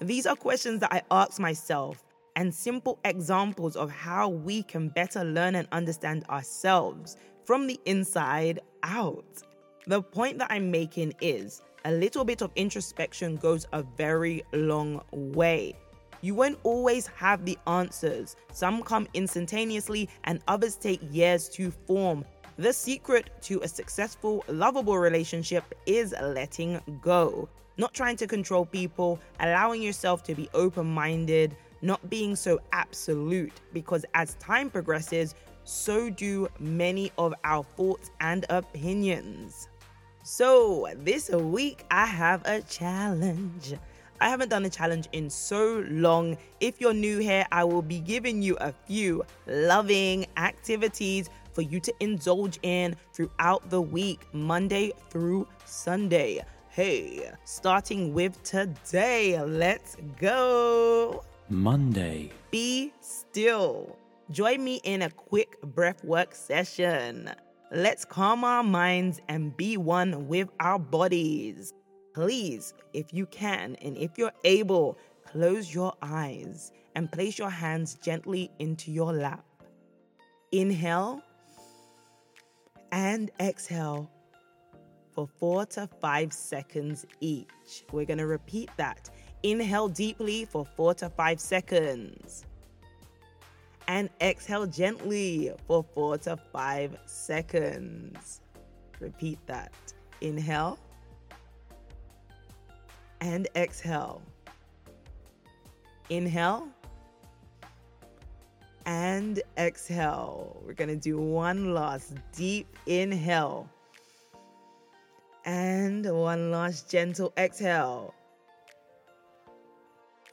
These 0.00 0.26
are 0.26 0.36
questions 0.36 0.80
that 0.80 0.92
I 0.92 1.02
ask 1.10 1.40
myself 1.40 2.04
and 2.36 2.54
simple 2.54 2.98
examples 3.04 3.76
of 3.76 3.90
how 3.90 4.28
we 4.28 4.62
can 4.62 4.88
better 4.90 5.24
learn 5.24 5.54
and 5.54 5.66
understand 5.72 6.24
ourselves 6.28 7.16
from 7.44 7.66
the 7.66 7.80
inside 7.86 8.60
out. 8.82 9.42
The 9.86 10.02
point 10.02 10.38
that 10.38 10.50
I'm 10.50 10.70
making 10.70 11.14
is 11.22 11.62
a 11.86 11.92
little 11.92 12.24
bit 12.24 12.42
of 12.42 12.50
introspection 12.56 13.36
goes 13.36 13.66
a 13.72 13.82
very 13.96 14.42
long 14.52 15.00
way. 15.12 15.74
You 16.20 16.34
won't 16.34 16.58
always 16.62 17.06
have 17.06 17.44
the 17.44 17.56
answers. 17.66 18.36
Some 18.52 18.82
come 18.82 19.06
instantaneously 19.14 20.08
and 20.24 20.42
others 20.46 20.76
take 20.76 21.00
years 21.10 21.48
to 21.50 21.70
form. 21.70 22.24
The 22.58 22.72
secret 22.72 23.30
to 23.42 23.60
a 23.60 23.68
successful, 23.68 24.42
lovable 24.48 24.96
relationship 24.96 25.74
is 25.84 26.14
letting 26.22 26.80
go. 27.02 27.50
Not 27.76 27.92
trying 27.92 28.16
to 28.16 28.26
control 28.26 28.64
people, 28.64 29.20
allowing 29.40 29.82
yourself 29.82 30.22
to 30.24 30.34
be 30.34 30.48
open 30.54 30.86
minded, 30.86 31.54
not 31.82 32.08
being 32.08 32.34
so 32.34 32.58
absolute, 32.72 33.52
because 33.74 34.06
as 34.14 34.36
time 34.36 34.70
progresses, 34.70 35.34
so 35.64 36.08
do 36.08 36.48
many 36.58 37.12
of 37.18 37.34
our 37.44 37.62
thoughts 37.62 38.10
and 38.20 38.46
opinions. 38.48 39.68
So, 40.22 40.88
this 40.96 41.28
week 41.28 41.84
I 41.90 42.06
have 42.06 42.40
a 42.46 42.62
challenge. 42.62 43.74
I 44.18 44.30
haven't 44.30 44.48
done 44.48 44.64
a 44.64 44.70
challenge 44.70 45.08
in 45.12 45.28
so 45.28 45.84
long. 45.90 46.38
If 46.60 46.80
you're 46.80 46.94
new 46.94 47.18
here, 47.18 47.46
I 47.52 47.64
will 47.64 47.82
be 47.82 48.00
giving 48.00 48.40
you 48.40 48.56
a 48.62 48.72
few 48.72 49.26
loving 49.46 50.26
activities 50.38 51.28
for 51.56 51.62
you 51.62 51.80
to 51.80 51.94
indulge 52.00 52.58
in 52.62 52.94
throughout 53.14 53.70
the 53.70 53.80
week, 53.80 54.20
Monday 54.34 54.92
through 55.08 55.48
Sunday. 55.64 56.44
Hey, 56.68 57.32
starting 57.46 58.12
with 58.12 58.42
today, 58.42 59.40
let's 59.42 59.96
go. 60.20 61.24
Monday. 61.48 62.30
Be 62.50 62.92
still. 63.00 63.96
Join 64.30 64.62
me 64.62 64.82
in 64.84 65.00
a 65.00 65.10
quick 65.10 65.58
breath 65.62 66.04
work 66.04 66.34
session. 66.34 67.30
Let's 67.72 68.04
calm 68.04 68.44
our 68.44 68.62
minds 68.62 69.22
and 69.30 69.56
be 69.56 69.78
one 69.78 70.28
with 70.28 70.50
our 70.60 70.78
bodies. 70.78 71.72
Please, 72.12 72.74
if 72.92 73.14
you 73.14 73.24
can 73.24 73.76
and 73.80 73.96
if 73.96 74.18
you're 74.18 74.36
able, 74.44 74.98
close 75.24 75.72
your 75.72 75.94
eyes 76.02 76.70
and 76.94 77.10
place 77.10 77.38
your 77.38 77.50
hands 77.50 77.94
gently 77.94 78.50
into 78.58 78.92
your 78.92 79.14
lap. 79.14 79.42
Inhale 80.52 81.22
and 82.92 83.30
exhale 83.40 84.10
for 85.12 85.26
four 85.26 85.66
to 85.66 85.88
five 86.00 86.32
seconds 86.32 87.06
each. 87.20 87.84
We're 87.92 88.04
going 88.04 88.18
to 88.18 88.26
repeat 88.26 88.70
that. 88.76 89.10
Inhale 89.42 89.88
deeply 89.88 90.44
for 90.44 90.64
four 90.64 90.94
to 90.94 91.08
five 91.08 91.40
seconds 91.40 92.44
and 93.88 94.10
exhale 94.20 94.66
gently 94.66 95.52
for 95.66 95.84
four 95.94 96.18
to 96.18 96.36
five 96.36 96.96
seconds. 97.06 98.40
Repeat 99.00 99.38
that. 99.46 99.72
Inhale 100.20 100.78
and 103.20 103.48
exhale. 103.56 104.22
Inhale 106.10 106.68
and 108.86 109.42
exhale. 109.58 110.62
We're 110.64 110.74
going 110.74 110.88
to 110.88 110.96
do 110.96 111.18
one 111.18 111.74
last 111.74 112.14
deep 112.32 112.68
inhale 112.86 113.68
and 115.44 116.06
one 116.10 116.50
last 116.50 116.90
gentle 116.90 117.32
exhale. 117.36 118.14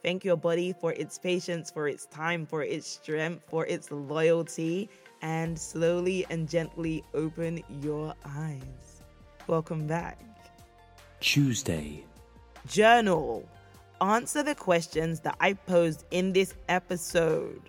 Thank 0.03 0.23
your 0.23 0.35
body 0.35 0.73
for 0.79 0.91
its 0.93 1.17
patience, 1.17 1.71
for 1.71 1.87
its 1.87 2.05
time, 2.07 2.45
for 2.45 2.61
its 2.61 2.87
strength, 2.87 3.43
for 3.47 3.65
its 3.65 3.89
loyalty, 3.89 4.89
and 5.21 5.57
slowly 5.57 6.25
and 6.29 6.49
gently 6.49 7.03
open 7.13 7.63
your 7.81 8.13
eyes. 8.25 9.01
Welcome 9.47 9.87
back. 9.87 10.19
Tuesday. 11.21 12.03
Journal. 12.67 13.47
Answer 14.01 14.43
the 14.43 14.55
questions 14.55 15.21
that 15.21 15.37
I 15.39 15.53
posed 15.53 16.03
in 16.11 16.33
this 16.33 16.53
episode. 16.67 17.61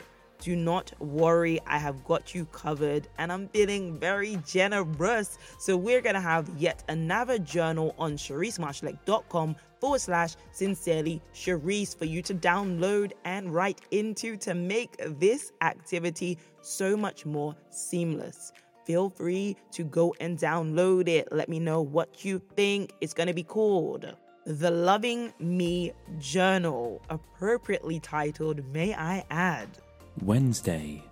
Do 0.45 0.55
not 0.55 0.93
worry, 1.01 1.59
I 1.67 1.79
have 1.79 2.05
got 2.05 2.35
you 2.35 2.45
covered 2.45 3.09
and 3.17 3.33
I'm 3.33 3.49
feeling 3.49 3.99
very 3.99 4.37
generous. 4.47 5.39
So, 5.59 5.75
we're 5.75 6.03
to 6.03 6.21
have 6.21 6.51
yet 6.59 6.85
another 6.91 7.39
journal 7.39 7.95
on 7.99 8.19
SherriseMarshalleck.com 8.19 9.57
forward 9.81 10.03
slash 10.03 10.35
sincerely 10.53 11.23
Sherrise 11.33 11.97
for 11.97 12.05
you 12.05 12.21
to 12.21 12.35
download 12.35 13.13
and 13.25 13.55
write 13.55 13.81
into 13.91 14.37
to 14.37 14.53
make 14.53 14.95
this 15.19 15.51
activity 15.63 16.37
so 16.61 16.95
much 16.95 17.25
more 17.25 17.57
seamless. 17.71 18.53
Feel 18.85 19.09
free 19.09 19.57
to 19.73 19.83
go 19.83 20.15
and 20.21 20.39
download 20.39 21.09
it. 21.09 21.27
Let 21.33 21.49
me 21.49 21.59
know 21.59 21.81
what 21.81 22.23
you 22.23 22.39
think. 22.55 22.93
It's 23.01 23.15
going 23.15 23.29
to 23.29 23.33
be 23.33 23.45
called 23.45 24.15
The 24.45 24.71
Loving 24.71 25.33
Me 25.39 25.93
Journal, 26.19 27.01
appropriately 27.09 27.99
titled, 27.99 28.63
May 28.75 28.93
I 28.93 29.25
Add. 29.31 29.79
Wednesday. 30.23 31.03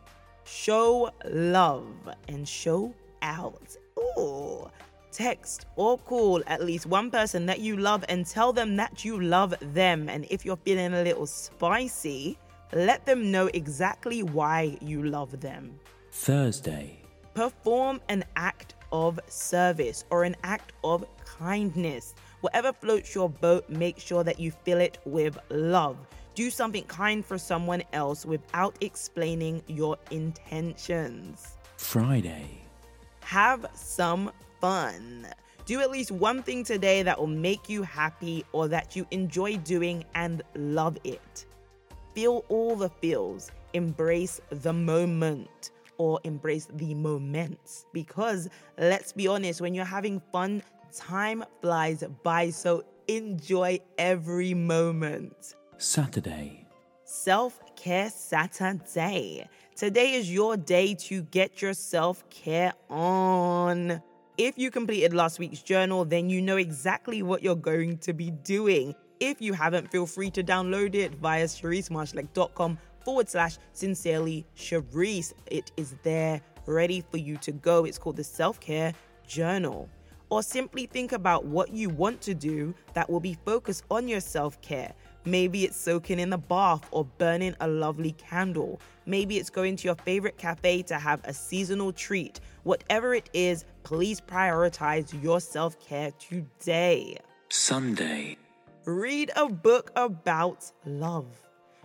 Show 0.44 1.10
love 1.24 2.08
and 2.28 2.46
show 2.46 2.94
out. 3.22 3.76
Ooh 3.98 4.70
text 5.12 5.66
or 5.76 5.98
call 5.98 6.42
at 6.46 6.64
least 6.64 6.86
one 6.86 7.10
person 7.10 7.46
that 7.46 7.60
you 7.60 7.76
love 7.76 8.04
and 8.08 8.26
tell 8.26 8.52
them 8.52 8.76
that 8.76 9.04
you 9.04 9.20
love 9.20 9.54
them. 9.60 10.08
And 10.08 10.26
if 10.30 10.44
you're 10.44 10.56
feeling 10.56 10.94
a 10.94 11.02
little 11.02 11.26
spicy, 11.26 12.38
let 12.72 13.04
them 13.06 13.30
know 13.30 13.48
exactly 13.52 14.22
why 14.22 14.76
you 14.80 15.04
love 15.04 15.40
them. 15.40 15.78
Thursday. 16.10 16.98
Perform 17.34 18.00
an 18.08 18.24
act 18.36 18.74
of 18.90 19.20
service 19.26 20.04
or 20.10 20.24
an 20.24 20.36
act 20.42 20.72
of 20.82 21.04
kindness. 21.24 22.14
Whatever 22.40 22.72
floats 22.72 23.14
your 23.14 23.28
boat, 23.28 23.68
make 23.68 23.98
sure 23.98 24.24
that 24.24 24.40
you 24.40 24.50
fill 24.50 24.78
it 24.78 24.98
with 25.04 25.38
love. 25.50 25.96
Do 26.34 26.48
something 26.48 26.84
kind 26.84 27.24
for 27.24 27.36
someone 27.36 27.82
else 27.92 28.24
without 28.24 28.76
explaining 28.80 29.62
your 29.66 29.98
intentions. 30.10 31.58
Friday. 31.76 32.62
Have 33.20 33.66
some 33.74 34.32
fun. 34.60 35.26
Do 35.66 35.80
at 35.80 35.90
least 35.90 36.10
one 36.10 36.42
thing 36.42 36.64
today 36.64 37.02
that 37.02 37.18
will 37.18 37.26
make 37.26 37.68
you 37.68 37.82
happy 37.82 38.44
or 38.52 38.66
that 38.68 38.96
you 38.96 39.06
enjoy 39.10 39.58
doing 39.58 40.04
and 40.14 40.42
love 40.54 40.96
it. 41.04 41.44
Feel 42.14 42.44
all 42.48 42.76
the 42.76 42.88
feels, 42.88 43.50
embrace 43.74 44.40
the 44.50 44.72
moment 44.72 45.70
or 45.98 46.18
embrace 46.24 46.66
the 46.74 46.94
moments 46.94 47.86
because 47.92 48.48
let's 48.78 49.12
be 49.12 49.28
honest, 49.28 49.60
when 49.60 49.74
you're 49.74 49.84
having 49.84 50.20
fun, 50.32 50.62
time 50.94 51.44
flies 51.60 52.02
by. 52.22 52.50
So 52.50 52.84
enjoy 53.06 53.78
every 53.98 54.54
moment. 54.54 55.54
Saturday, 55.82 56.64
Self 57.04 57.60
Care 57.74 58.08
Saturday. 58.08 59.48
Today 59.74 60.12
is 60.12 60.32
your 60.32 60.56
day 60.56 60.94
to 60.94 61.22
get 61.24 61.60
your 61.60 61.74
self 61.74 62.22
care 62.30 62.72
on. 62.88 64.00
If 64.38 64.56
you 64.56 64.70
completed 64.70 65.12
last 65.12 65.40
week's 65.40 65.60
journal, 65.60 66.04
then 66.04 66.30
you 66.30 66.40
know 66.40 66.56
exactly 66.56 67.24
what 67.24 67.42
you're 67.42 67.56
going 67.56 67.98
to 67.98 68.12
be 68.12 68.30
doing. 68.30 68.94
If 69.18 69.42
you 69.42 69.54
haven't, 69.54 69.90
feel 69.90 70.06
free 70.06 70.30
to 70.30 70.44
download 70.44 70.94
it 70.94 71.16
via 71.16 71.46
SherriseMarshalleck.com 71.46 72.78
forward 73.04 73.28
slash 73.28 73.58
sincerely 73.72 74.46
Sherrise. 74.56 75.34
It 75.50 75.72
is 75.76 75.96
there 76.04 76.40
ready 76.64 77.02
for 77.10 77.16
you 77.16 77.36
to 77.38 77.50
go. 77.50 77.86
It's 77.86 77.98
called 77.98 78.16
the 78.16 78.24
Self 78.24 78.60
Care 78.60 78.94
Journal. 79.26 79.88
Or 80.30 80.42
simply 80.42 80.86
think 80.86 81.12
about 81.12 81.44
what 81.44 81.74
you 81.74 81.90
want 81.90 82.22
to 82.22 82.32
do 82.32 82.72
that 82.94 83.10
will 83.10 83.20
be 83.20 83.36
focused 83.44 83.84
on 83.90 84.08
your 84.08 84.20
self 84.20 84.58
care. 84.62 84.94
Maybe 85.24 85.64
it's 85.64 85.76
soaking 85.76 86.18
in 86.18 86.30
the 86.30 86.38
bath 86.38 86.86
or 86.90 87.04
burning 87.18 87.54
a 87.60 87.68
lovely 87.68 88.12
candle. 88.12 88.80
Maybe 89.06 89.38
it's 89.38 89.50
going 89.50 89.76
to 89.76 89.88
your 89.88 89.94
favorite 89.96 90.38
cafe 90.38 90.82
to 90.82 90.98
have 90.98 91.20
a 91.24 91.32
seasonal 91.32 91.92
treat. 91.92 92.40
Whatever 92.64 93.14
it 93.14 93.30
is, 93.32 93.64
please 93.82 94.20
prioritize 94.20 95.22
your 95.22 95.40
self 95.40 95.78
care 95.78 96.10
today. 96.18 97.18
Sunday, 97.48 98.36
Read 98.84 99.30
a 99.36 99.48
book 99.48 99.92
about 99.94 100.68
love. 100.84 101.40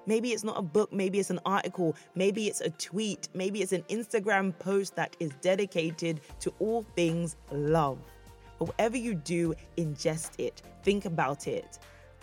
Maybe 0.08 0.32
it's 0.32 0.44
not 0.44 0.58
a 0.58 0.64
book, 0.64 0.92
maybe 0.92 1.20
it's 1.20 1.30
an 1.30 1.40
article, 1.46 1.96
maybe 2.16 2.48
it's 2.48 2.62
a 2.62 2.72
tweet, 2.72 3.30
maybe 3.36 3.62
it's 3.62 3.72
an 3.72 3.84
Instagram 3.84 4.58
post 4.58 4.96
that 4.96 5.16
is 5.20 5.30
dedicated 5.42 6.22
to 6.40 6.52
all 6.58 6.84
things 6.96 7.36
love. 7.52 8.00
But 8.58 8.70
whatever 8.70 8.98
you 8.98 9.14
do, 9.14 9.54
ingest 9.78 10.40
it, 10.40 10.64
think 10.82 11.06
about 11.06 11.48
it, 11.48 11.78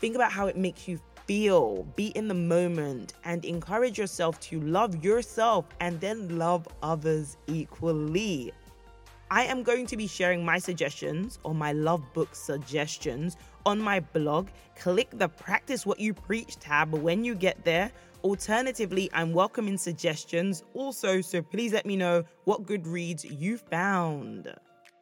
think 0.04 0.16
about 0.16 0.30
how 0.30 0.48
it 0.48 0.58
makes 0.58 0.86
you 0.86 1.00
feel, 1.24 1.82
be 1.96 2.08
in 2.08 2.28
the 2.28 2.34
moment, 2.34 3.14
and 3.24 3.42
encourage 3.46 3.96
yourself 3.96 4.38
to 4.38 4.60
love 4.60 5.02
yourself 5.02 5.64
and 5.80 5.98
then 5.98 6.36
love 6.36 6.68
others 6.82 7.38
equally. 7.46 8.52
I 9.30 9.44
am 9.44 9.62
going 9.62 9.86
to 9.86 9.96
be 9.96 10.06
sharing 10.06 10.44
my 10.44 10.58
suggestions 10.58 11.38
or 11.42 11.54
my 11.54 11.72
love 11.72 12.02
book 12.12 12.34
suggestions 12.34 13.38
on 13.64 13.80
my 13.80 14.00
blog. 14.00 14.48
Click 14.78 15.08
the 15.10 15.28
Practice 15.28 15.86
What 15.86 15.98
You 15.98 16.12
Preach 16.12 16.58
tab 16.58 16.92
when 16.92 17.24
you 17.24 17.34
get 17.34 17.64
there. 17.64 17.90
Alternatively, 18.22 19.08
I'm 19.14 19.32
welcoming 19.32 19.78
suggestions 19.78 20.64
also, 20.74 21.22
so 21.22 21.40
please 21.40 21.72
let 21.72 21.86
me 21.86 21.96
know 21.96 22.24
what 22.44 22.66
good 22.66 22.86
reads 22.86 23.24
you 23.24 23.56
found. 23.56 24.54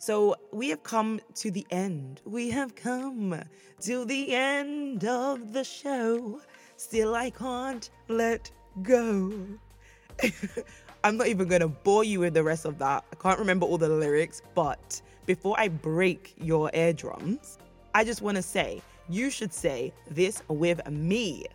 So, 0.02 0.34
we 0.50 0.70
have 0.70 0.82
come 0.82 1.20
to 1.36 1.52
the 1.52 1.64
end. 1.70 2.22
We 2.24 2.50
have 2.50 2.74
come 2.74 3.40
to 3.82 4.04
the 4.04 4.34
end 4.34 5.04
of 5.04 5.52
the 5.52 5.62
show. 5.62 6.40
Still, 6.76 7.14
I 7.14 7.30
can't 7.30 7.88
let 8.08 8.50
go. 8.82 9.32
I'm 11.04 11.16
not 11.16 11.28
even 11.28 11.46
gonna 11.46 11.68
bore 11.68 12.02
you 12.02 12.18
with 12.18 12.34
the 12.34 12.42
rest 12.42 12.64
of 12.64 12.78
that. 12.78 13.04
I 13.12 13.14
can't 13.14 13.38
remember 13.38 13.64
all 13.64 13.78
the 13.78 13.88
lyrics, 13.88 14.42
but 14.56 15.00
before 15.24 15.54
I 15.56 15.68
break 15.68 16.34
your 16.36 16.68
eardrums, 16.74 17.58
I 17.94 18.02
just 18.02 18.22
wanna 18.22 18.42
say 18.42 18.82
you 19.08 19.30
should 19.30 19.52
say 19.52 19.92
this 20.10 20.42
with 20.48 20.84
me. 20.90 21.46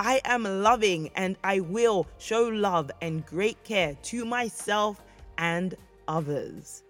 I 0.00 0.20
am 0.24 0.42
loving 0.42 1.10
and 1.14 1.36
I 1.44 1.60
will 1.60 2.08
show 2.18 2.48
love 2.48 2.90
and 3.00 3.24
great 3.24 3.62
care 3.62 3.94
to 4.10 4.24
myself 4.24 5.00
and 5.38 5.76
others. 6.08 6.83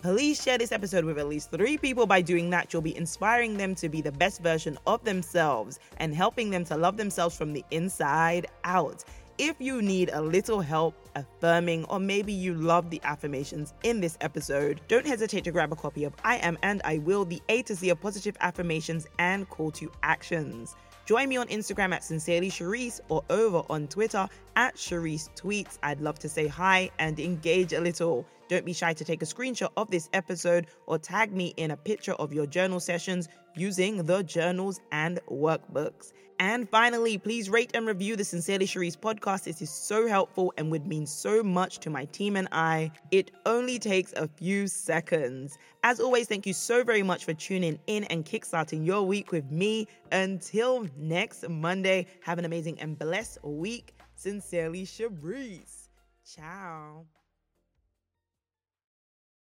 Please 0.00 0.40
share 0.40 0.58
this 0.58 0.70
episode 0.70 1.04
with 1.04 1.18
at 1.18 1.26
least 1.26 1.50
three 1.50 1.76
people. 1.76 2.06
By 2.06 2.20
doing 2.20 2.50
that, 2.50 2.72
you'll 2.72 2.82
be 2.82 2.96
inspiring 2.96 3.56
them 3.56 3.74
to 3.74 3.88
be 3.88 4.00
the 4.00 4.12
best 4.12 4.40
version 4.40 4.78
of 4.86 5.02
themselves 5.02 5.80
and 5.96 6.14
helping 6.14 6.50
them 6.50 6.64
to 6.66 6.76
love 6.76 6.96
themselves 6.96 7.36
from 7.36 7.52
the 7.52 7.64
inside 7.72 8.46
out. 8.62 9.02
If 9.38 9.56
you 9.58 9.82
need 9.82 10.10
a 10.12 10.22
little 10.22 10.60
help 10.60 10.94
affirming, 11.16 11.84
or 11.86 11.98
maybe 11.98 12.32
you 12.32 12.54
love 12.54 12.90
the 12.90 13.00
affirmations 13.02 13.74
in 13.82 14.00
this 14.00 14.16
episode, 14.20 14.80
don't 14.86 15.06
hesitate 15.06 15.42
to 15.44 15.50
grab 15.50 15.72
a 15.72 15.76
copy 15.76 16.04
of 16.04 16.12
I 16.24 16.36
Am 16.36 16.56
and 16.62 16.80
I 16.84 16.98
Will, 16.98 17.24
the 17.24 17.42
A 17.48 17.62
to 17.62 17.74
Z 17.74 17.88
of 17.90 18.00
positive 18.00 18.36
affirmations 18.40 19.08
and 19.18 19.48
call 19.48 19.72
to 19.72 19.90
actions. 20.04 20.76
Join 21.06 21.28
me 21.28 21.38
on 21.38 21.48
Instagram 21.48 21.92
at 21.92 22.04
Sincerely 22.04 22.50
Sherrise 22.50 23.00
or 23.08 23.24
over 23.30 23.62
on 23.68 23.88
Twitter 23.88 24.28
at 24.54 24.76
Sherrise 24.76 25.28
Tweets. 25.34 25.78
I'd 25.82 26.00
love 26.00 26.20
to 26.20 26.28
say 26.28 26.46
hi 26.46 26.90
and 27.00 27.18
engage 27.18 27.72
a 27.72 27.80
little. 27.80 28.24
Don't 28.48 28.64
be 28.64 28.72
shy 28.72 28.92
to 28.92 29.04
take 29.04 29.22
a 29.22 29.26
screenshot 29.26 29.70
of 29.76 29.90
this 29.90 30.08
episode 30.12 30.66
or 30.86 30.98
tag 30.98 31.32
me 31.32 31.54
in 31.56 31.70
a 31.70 31.76
picture 31.76 32.14
of 32.14 32.32
your 32.32 32.46
journal 32.46 32.80
sessions 32.80 33.28
using 33.54 34.04
the 34.04 34.22
journals 34.22 34.80
and 34.92 35.20
workbooks. 35.30 36.12
And 36.40 36.68
finally, 36.70 37.18
please 37.18 37.50
rate 37.50 37.72
and 37.74 37.86
review 37.86 38.14
the 38.14 38.24
Sincerely 38.24 38.66
Sherrise 38.66 38.96
podcast. 38.96 39.44
This 39.44 39.60
is 39.60 39.70
so 39.70 40.06
helpful 40.06 40.52
and 40.56 40.70
would 40.70 40.86
mean 40.86 41.04
so 41.04 41.42
much 41.42 41.80
to 41.80 41.90
my 41.90 42.04
team 42.06 42.36
and 42.36 42.46
I. 42.52 42.92
It 43.10 43.32
only 43.44 43.78
takes 43.78 44.12
a 44.12 44.28
few 44.28 44.68
seconds. 44.68 45.58
As 45.82 45.98
always, 45.98 46.28
thank 46.28 46.46
you 46.46 46.52
so 46.52 46.84
very 46.84 47.02
much 47.02 47.24
for 47.24 47.34
tuning 47.34 47.78
in 47.88 48.04
and 48.04 48.24
kickstarting 48.24 48.86
your 48.86 49.02
week 49.02 49.32
with 49.32 49.50
me. 49.50 49.88
Until 50.12 50.86
next 50.96 51.48
Monday, 51.48 52.06
have 52.20 52.38
an 52.38 52.44
amazing 52.44 52.78
and 52.80 52.96
blessed 52.96 53.38
week. 53.42 53.94
Sincerely, 54.14 54.84
Sherrise. 54.84 55.88
Ciao. 56.24 57.17